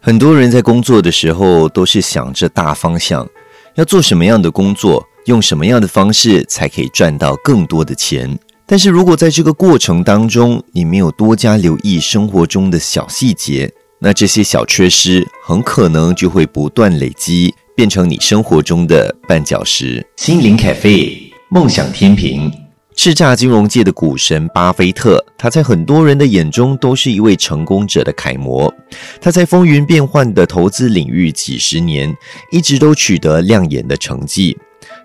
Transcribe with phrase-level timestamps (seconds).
[0.00, 3.26] 很多人在工作的时候都是想着大方向，
[3.74, 8.38] 要做什么样的工作，用什么样的方式才可以赚到更多的钱。
[8.66, 20.06] 但是如果在这个过程当中，你没有多加留意生活中的小细节，那这些小缺失很可能就会不断累积，变成你生活中的绊脚石。
[20.16, 22.63] 心灵咖啡，梦想天平。
[22.96, 28.72] 叱咤金融界的股神巴菲特，他在很多人的眼中都是一位成功者的楷模。
[29.20, 32.16] 他在风云变幻的投资领域几十年，
[32.52, 34.56] 一直都取得亮眼的成绩。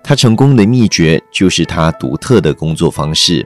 [0.04, 3.46] 他成功的秘诀就是他独特的工作方式。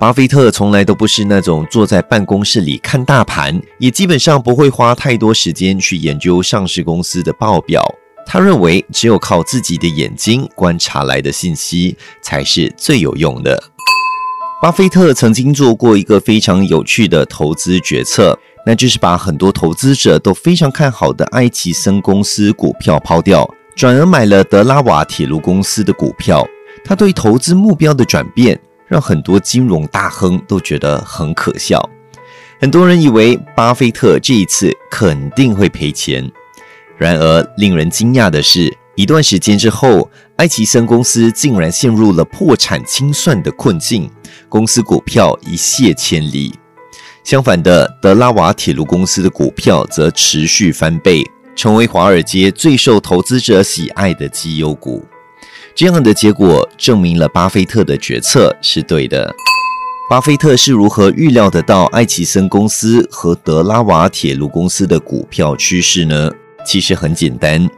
[0.00, 7.82] 巴菲特从来都不是那种坐在办公室里看大盘，也基本上不会花太多时间去研究上市公司的报表。
[8.32, 13.60] 他认为，只有靠自己的眼睛观察来的信息才是最有用的。
[14.62, 26.46] 巴菲特曾经做过一个非常有趣的投资决策，那就是把很多投资者都非常看好的埃奇森公司股票抛掉，转而买了德拉瓦铁路公司的股票。
[26.84, 28.56] 他对投资目标的转变，
[28.86, 31.84] 让很多金融大亨都觉得很可笑。
[32.60, 36.30] 很多人以为巴菲特这一次肯定会赔钱。
[37.00, 44.10] 然而，令人惊讶的是，一段时间之后，埃奇森公司竟然陷入了破产清算的困境，
[44.50, 46.52] 公司股票一泻千里。
[47.24, 51.24] 相反的，德拉瓦铁路公司的股票则持续翻倍，
[51.56, 55.02] 成为华尔街最受投资者喜爱的绩优股。
[55.74, 59.34] 这样的结果证明了巴菲特的决策是对的。
[60.10, 66.30] 巴菲特是如何预料得到埃奇森公司和德拉瓦铁路公司的股票趋势呢？
[66.70, 67.68] 其实很简单，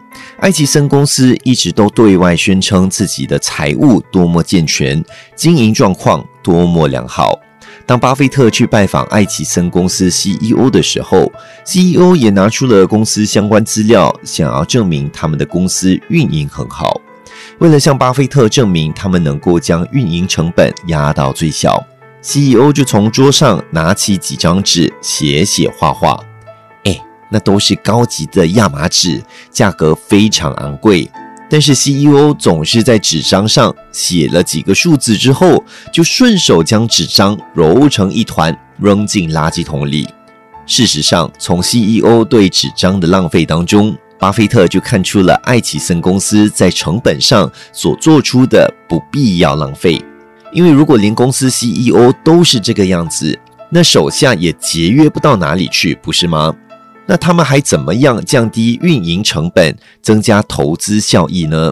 [0.40, 5.02] 埃奇森公司一直都对外宣称自己的财务多么健全，
[5.34, 7.40] 经营状况多么良好。
[7.86, 11.32] 当巴菲特去拜访埃奇森公司 CEO 的时候
[11.64, 17.00] ，CEO 也拿出了公司相关资料，想要证明他们的公司运营很好。
[17.60, 21.82] 为了向巴菲特证明他们能够将运营成本压到最小
[22.20, 26.22] ，CEO 就从桌上拿起几张纸，写写画画。
[27.32, 31.10] 那都是高级的亚麻纸，价格非常昂贵。
[31.48, 40.08] 但是 CEO 总是在纸张上写了几个数字之后，就顺手将纸张揉成一团扔进垃圾桶里。
[40.66, 50.02] 事实上，从 CEO 对纸张的浪费当中，巴菲特就看出了爱奇森公司在成本上所做出的不必要浪费。
[50.52, 53.38] 因为如果连公司 CEO 都是这个样子，
[53.70, 56.54] 那手下也节约不到哪里去，不是吗？
[57.12, 61.70] 那他们还怎么样降低运营成本、增加投资效益呢？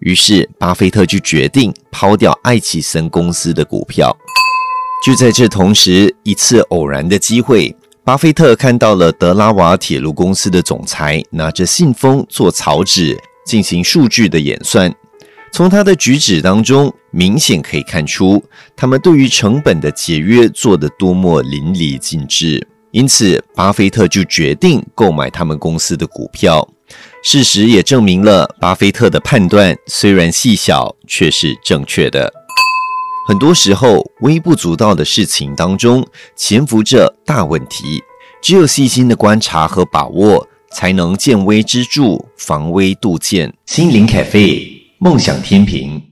[0.00, 4.12] 于是，巴菲特就决定抛掉爱奇森公司的股票。
[5.04, 13.16] 就在这同时，一次偶然的机会，巴菲特看到了德拉瓦铁路公司的总裁拿着信封做草纸
[13.46, 14.92] 进行数据的演算。
[15.52, 18.42] 从他的举止当中，明显可以看出
[18.74, 22.66] 他们对于成本的节约做得多么淋漓尽致。
[22.96, 26.66] 因此，巴菲特就决定购买他们公司的股票。
[27.22, 32.32] 事实也证明了，巴菲特的判断虽然细小，却是正确的。
[33.28, 38.02] 很多时候，微不足道的事情当中潜伏着大问题，
[38.40, 43.52] 只有细心的观察和把握，才能见微知著，防微杜渐。
[43.66, 46.02] 心灵咖啡，梦想天平。